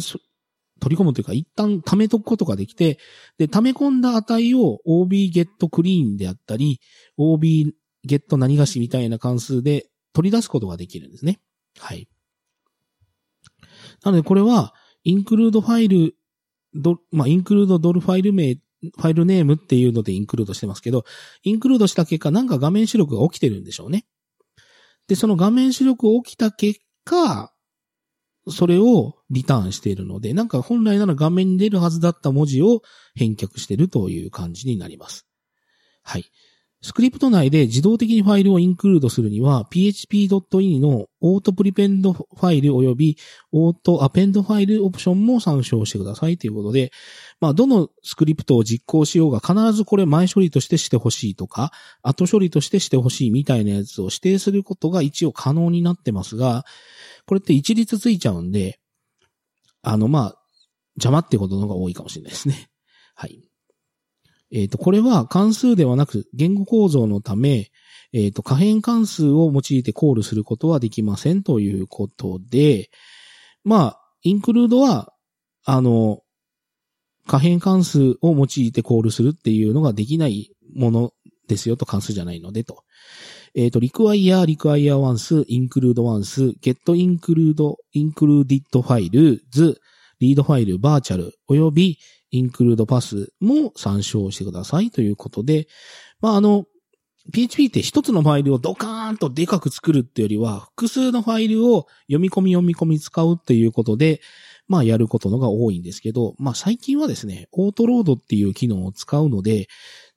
[0.80, 2.98] 取り込むというか一旦溜めとくことができて、
[3.38, 6.82] で、溜め込んだ値を OB ゲットクリーンであったり、
[7.18, 11.40] OB ゲット何がしみたいな関数で取り出すことができるんですね。
[11.78, 12.10] はい。
[14.04, 16.16] なのでこれは、インクルードファイル、
[16.74, 21.06] ド、まあ、インクルードドルファイル名、filename っていうのでインクルードしてますけど、
[21.44, 24.06] インクルードした結果、なんか画面出力が起きてるんでしょうね。
[25.08, 27.54] で、その画面出力起きた結果、
[28.50, 32.82] それをリターンしているので、なんか本来なら画面に出るはずだった文字を
[33.16, 35.28] 返却してるという感じになります。
[36.04, 36.26] はい。
[36.84, 43.18] スクリプト内で自動的にファイルをインクルードするには、php.in の auto_prepend_file 及び
[43.52, 46.92] auto_append_file オプションも参照してくださいということで、
[47.40, 56.66] まあ、どのスクリプトを実行しようが必ずこれ前処理としてしてほしいとか、後処理としてしてほしいみたいなやつを指定することが一応可能になってますが、
[57.28, 58.80] これって一律ついちゃうんで、
[59.84, 60.36] あの、まあ、
[60.96, 62.70] 邪魔ってことの方が多いかもしれないですね。
[63.14, 63.51] はい。
[64.52, 67.72] えっ、ー、と、これは関数ではなく言語構造のため、
[68.14, 72.90] えっ、ー、と、可変関数を用いてコールすることはできませんということで、
[73.64, 75.14] まあ、インクルードは、
[75.64, 76.22] あの、
[77.28, 81.14] 可変関数を用いてコールするっていうのができないもの
[81.48, 82.84] ですよと関数じゃないのでと。
[83.54, 89.40] えっ、ー、と、require, require once, include once, get include, included files,
[90.20, 91.98] read file, virtual, および
[92.34, 95.68] include pass も参照してくださいということで、
[96.20, 96.66] まあ、あの、
[97.32, 104.22] PHP って一つのファイルをドカーンとでかく作るってよりは、複数のファイルを読み込み読み込み使うっていうことで、
[104.68, 109.68] まあやることのが多いんですけど、まあ最近はですね、オートロードっていう機能を使うので、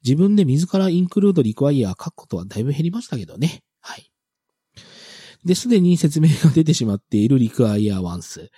[0.02, 3.62] 自分で自らインクルードリクワイヤー書くことはだいぶ減りましたけどね。
[3.80, 4.10] はい。
[5.44, 8.50] で、すでに説明が出てしまっているリクワイヤーワンス。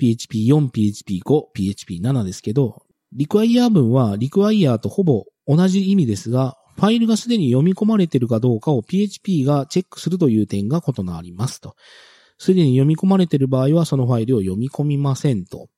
[0.00, 1.22] PHP4、PHP5、
[1.56, 11.74] PHP7 ですけど、リクワイヤー文はリクワイヤーとほぼ同じ意味ですが、ファイルがすでに読み込まれているかどうかを PHP がチェックするという点が異なりますと。
[12.38, 15.68] すでに読み込まれている場合はそのファイルを読み込みませんと。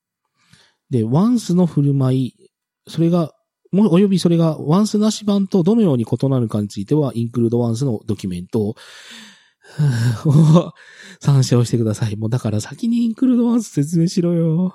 [0.90, 2.50] で、ワンスの振る舞い、
[2.86, 3.32] それが
[3.72, 8.76] も、およびそれがワンスなし版とどのように異なるかについては、インクルードワンスのドキュメントを、
[11.20, 12.16] 参照してください。
[12.16, 14.74] もうだから先にインクルードワンス説明しろよ。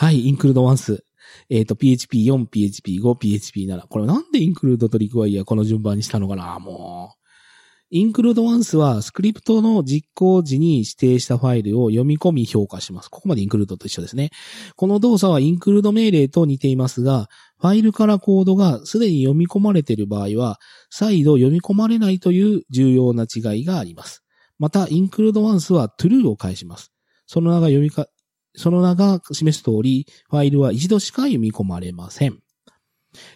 [0.00, 1.04] はい、インクルードワンス。
[1.50, 3.88] えっ、ー、と、PHP4、PHP5、PHP7。
[3.88, 6.60] これなんでインクルードとリクワイヤーこの順番にしたのかな？
[6.60, 7.26] もう。
[7.90, 13.08] インクルードワンスはスクリプトの実行時に指定したファイルを読み込み評価します。
[13.08, 14.30] ここまでインクルードと一緒ですね。
[14.76, 17.26] この動作はインクルード命令と似ていますが、
[17.60, 24.22] ファイルからコードがすでに読み込まれている場合は、再度読み込まれないという重要な違いがあります。
[24.60, 26.92] また、インクルードワンスは true を返します。
[27.26, 28.06] その名が読みか、
[28.58, 32.38] その名が示す通り、ファイルは一度しか読み込まれません。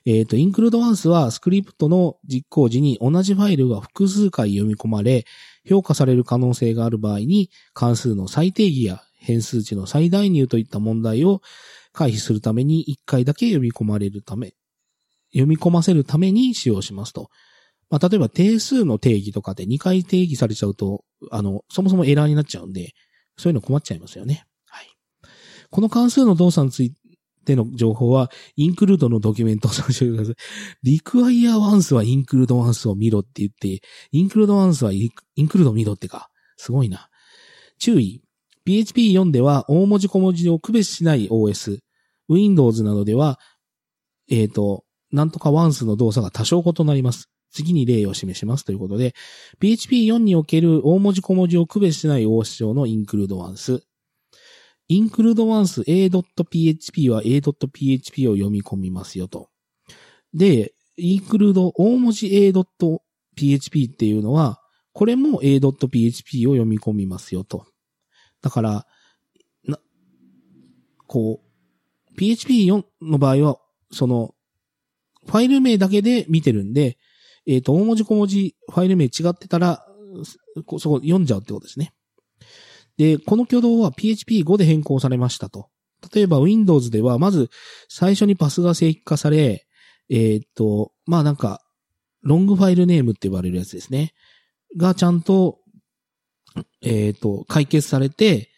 [0.05, 5.25] えっ、ー、と、インクルードワンスはスクリプトの実行時に同じファイルが複数回読み込まれ、
[5.69, 11.41] 評価される可能性がある場合に、関数の再定義や変数値の再代入といった問題を
[11.93, 14.55] 回避するために1回だけ読み込まれるため、
[15.31, 17.31] 読み込ませるために使用しますと。
[17.91, 22.95] まあ、例えば定数の定義とかで2回定義されちゃうと、あの、そもそもエラーになっちゃうんで、
[23.37, 24.47] そういうの困っちゃいますよね。
[25.73, 26.95] この関数の動作につい
[27.45, 30.35] での情報は、インクルードのドキュメントを参照してください。
[30.85, 33.81] リクワイアワンスはインクルードワンスを見ろって言って、
[34.13, 36.29] インクルードワンスはインクルードを見ろってか。
[36.57, 37.09] すごいな。
[37.79, 38.23] 注意。
[38.67, 41.81] PHP4 では大文字小文字を区別しない OS。
[42.29, 43.41] Windows などでは、
[44.31, 47.29] えっ、ー、と、なんとかワンスの動作が多少異なります。
[47.51, 49.15] 次に例を示しますということで、
[49.61, 53.83] PHP4 における大文字小文字を区別しない OS 上のインクルードワンス。
[54.89, 59.49] インクルードワンス a.php は a.php を読み込みますよと。
[60.35, 64.61] で、インクルード大文字 a.php っていうのは、
[64.93, 67.67] これも a.php を読み込みますよと。
[68.43, 68.87] だから、
[69.65, 69.79] な、
[71.07, 71.53] こう、
[72.19, 73.59] PHP4 の場合は、
[73.91, 74.35] その、
[75.27, 76.99] ファイル名だけで見てるんで、
[77.47, 79.87] えっ、ー、と、大文字小文字ファイル名違ってたら、
[80.79, 81.95] そこ読んじゃうってことですね。
[82.97, 85.69] で、この挙動は PHP5 で変更されましたと。
[86.15, 87.51] 例えば Windows では、まず
[87.89, 89.67] 最初にパスが正規化され、
[90.11, 91.61] えー、っと、まあなんか、
[92.23, 94.13] ロングファイルネームって言われるやつですね。
[94.77, 95.59] がちゃんと、
[96.83, 98.51] えー、っと、解決されて、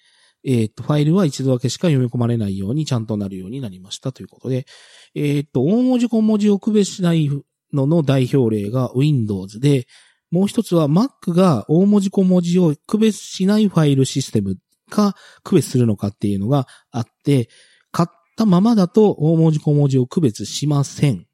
[0.44, 4.66] え、っと、ファイルは一度だけしか読み込まれないようにちゃんとなるようになりましたということで、
[5.14, 7.30] えっと、大文字小文字を区別しない
[7.72, 9.86] のの代表例が Windows で、
[10.34, 14.56] もう一つは Mac が大文字小文字を区別しないファイルシステム
[14.90, 17.48] か区別するのかっていうのがあって、
[17.92, 21.28] 買ったままだと大文字小文字を区別しません。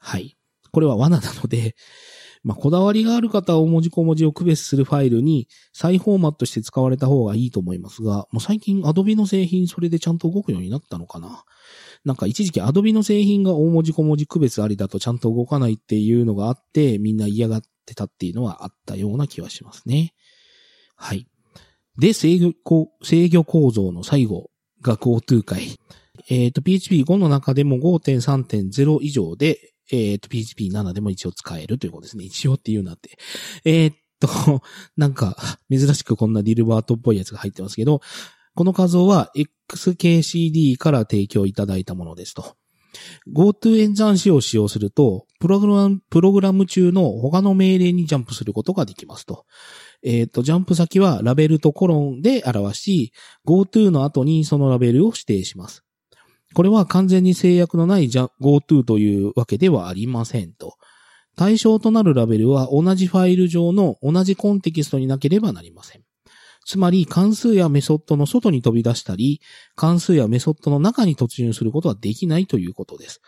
[0.00, 0.36] はい。
[0.72, 1.76] これは罠なので、
[2.42, 11.44] まあ、こだわりがある方は大文字小文字を区別するファイルに再フォーマットして使われた方がいいと思いますが、もう最近 Adobe の製品それでちゃんと動くようになったのかな
[12.04, 20.14] なんか一時期 Adobe の製品が大文字小文字区別ありだとちゃんと動かないっていうのがあって、みんな嫌がってたっていうのはあったような気はしますね。
[20.96, 21.26] はい。
[21.98, 25.78] で、制御、制御構造の最後が GoTo 回。
[26.28, 29.58] えっ、ー、と、PHP5 の中でも5.3.0以上で、
[29.90, 32.24] えっ、ー、と、PHP7 でも一応使えるということですね。
[32.24, 33.18] 一応っていうなって。
[33.64, 34.62] えー、っと、
[34.96, 35.36] なんか、
[35.70, 38.00] 珍しくこんなディルバートっぽいやつが入ってますけど、
[38.54, 39.30] この画像は
[39.70, 42.56] XKCD から提供いただいたものですと。
[43.32, 49.46] GoTo 演算子を使用すると、プログラム、プログラム中の他の命令にジャンプすることができますと。
[50.02, 53.12] えっ、ー、と、ジャンプ先はラベルとコロンで表し、
[53.46, 55.84] GoTo の後にそのラベルを指定します。
[56.54, 60.76] これは完全に制約のない GoTo というわけではありませんと。
[61.34, 66.02] 対象となるラベルは同じファイル上の同じコンテキストになければなりません。
[66.64, 69.40] つまり関数やメソッドの外に飛び出したり、
[69.74, 73.20] 関数やメソッドの中に突入することはできないということです。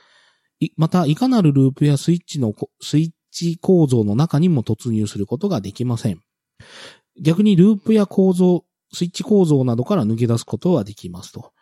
[0.76, 6.20] また、いかなるループやスイッチの、スイッチ構造の中にも突入することができません。
[7.20, 11.52] 逆にループや構造、スイッチ構造などから抜け出すことはできますと。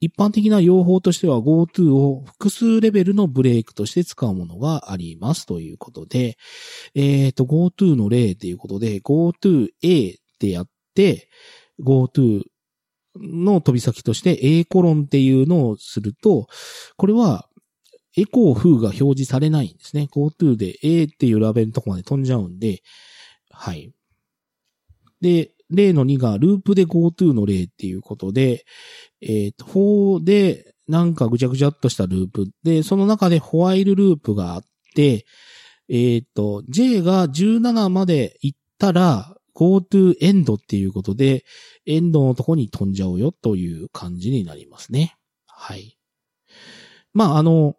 [0.00, 6.36] 一般的な用法としては GoTo を複数レベルのブレイクとして使うものがありますということで、
[6.96, 10.72] えっ、ー、と、GoTo の例ということで、GoTo A ってやって、
[11.80, 12.42] GoTo
[13.16, 16.46] の飛び先として A コロンっていうのをすると、
[16.96, 17.48] これは
[18.16, 20.08] エコー風が表示されないんですね。
[20.12, 22.82] GoTo で A っていうラベルのとこまで飛んじゃうんで、
[23.50, 23.92] はい。
[25.20, 28.64] で、例の2がループで GoTo の例っていうことで、
[29.20, 34.62] えっ、ー、と、4でなんかぐちゃぐちゃっとしたループで、その中でホワイルループがあっ
[34.94, 35.24] て、
[35.88, 41.44] えっ、ー、と、J が17まで行ったら GoTo End っていうことで、
[41.86, 45.16] エンドのとこに飛んじゃうよという感じになりますね。
[45.46, 45.98] はい。
[47.12, 47.76] まあ、あの、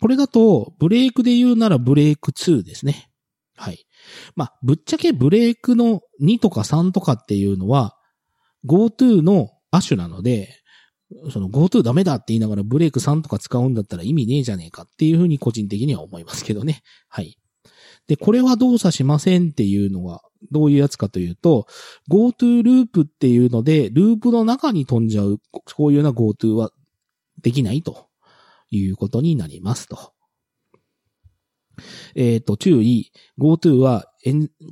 [0.00, 3.10] これだと、ブレイクで言うならブレイク2ですね。
[3.56, 3.86] はい。
[4.34, 7.96] まあ、ぶっちゃけブレイクの2とか3とかっていうのは、
[8.66, 10.56] GoTo の亜種なので、
[11.30, 16.82] その GoTo ダメだって言いながらブレイク3とか使うんだったら意味ねえじゃねえかっていうふうに個人的には思いますけどね。
[17.08, 17.36] はい。
[18.06, 21.66] で、これは動作しませんっていうのは、どういうやつかというと、
[22.10, 26.70] GoTo ループっていうので、ループの中に飛んじゃう、こういうような GoTo は
[27.42, 28.08] できないと
[28.70, 30.12] いうことになりますと。
[32.14, 33.12] えっ、ー、と、注意。
[33.38, 34.06] GoTo は、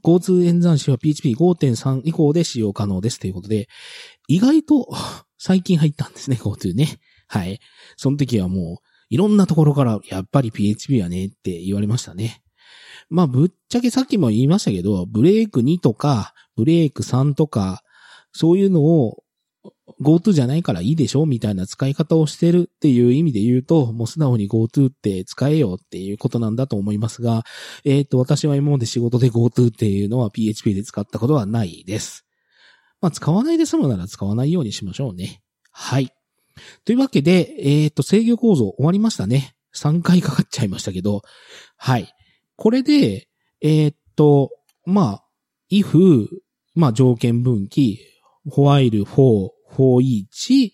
[0.05, 3.69] GoTo 演算子は PHP5.3 以降で使用可能ですということで、
[4.27, 4.89] 意外と
[5.39, 6.99] 最近入ったんですね、GoTo ね。
[7.29, 7.61] はい。
[7.97, 12.43] その時はもう、いろんなところからやっぱり PHP はねって言われましたね。
[13.11, 17.83] まあ、ぶっちゃけさっきも言いましたけど、ブレイク2とか、ブレイク3とか、
[18.33, 19.23] そういうのを
[20.01, 21.27] GoTo じゃないからいいでしょ？
[21.27, 27.45] みたいな使い方をしてるっていう意味で言うと、もう素直に GoTo って使えよっていうことなんだと思いますが、
[27.85, 32.27] えっ、と、私は今まで仕事で GoTo っていうのは PHP で使ったことはないです。
[33.01, 35.43] まあ、使わないで済むなら使わないようにしましょうね。
[35.73, 36.13] はい。
[36.85, 39.55] というわけで、えっ、と、制御構造終わりましたね。
[39.75, 41.23] 3回かかっちゃいましたけど、
[41.77, 42.13] はい。
[42.59, 43.29] これで、
[43.61, 44.51] えっ、と、
[44.85, 45.25] まあ、
[45.71, 46.27] if、
[46.75, 48.01] まあ、条件分岐、
[48.49, 50.73] while, for, for each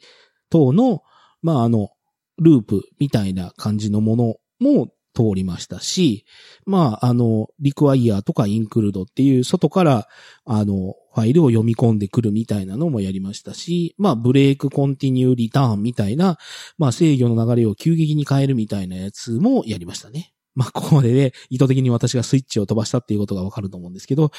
[0.48, 1.02] 等の、
[1.42, 1.90] まあ、あの、
[2.38, 6.24] ループみたいな感じのものも通りましたし、
[6.64, 10.08] まあ、あの、require とか include っていう外から、
[10.46, 16.38] あの、ファイルを読み込んでくるみたいなのもやりましたし、まあ、ブレイクコンティニューリターンみたいな、
[16.78, 20.33] まあ、制御の流れを急激に変えるみたいなやつもやりましたね。
[20.54, 24.30] まあ、ここまでで、意図的に私がスイッチを飛ばしたっていうことがわかると思うんですけど、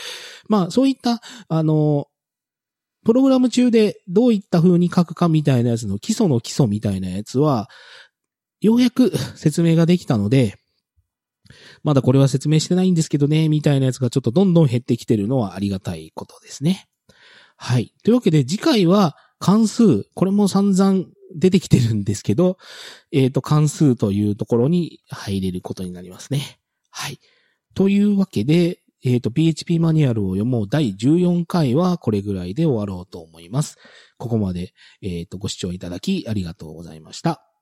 [0.48, 2.08] まあ、そういった、あの、
[3.04, 7.70] プログラム中でどういった風に書くかみたいなやつの基礎の基礎みたいなやつは、
[8.62, 10.58] ようやく 説明ができたので、
[11.84, 16.88] まだこれは説明してないんですけどね、みたいなやつがちょっとどんどん減ってきてるのはありがたいことですね。
[17.58, 17.94] はい。
[18.04, 21.06] というわけで次回は関数、これも散々
[21.36, 22.58] 出てきてるんですけど、
[23.12, 26.60] えっ、ー、と、関数というところに入れることになりますね。
[26.90, 27.20] はい。
[27.74, 33.78] というわけで、えっ、ー、と、PHP マニュアルを読もう第14回はこれぐらいで終わろうと思います。
[34.18, 37.55] ここまで、えっ、ー、と、ご視聴いただきありがとうございました。